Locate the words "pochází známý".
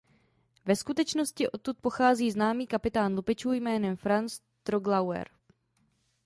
1.77-2.67